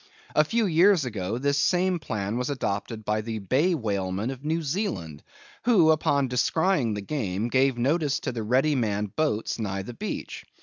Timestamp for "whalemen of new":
3.75-4.63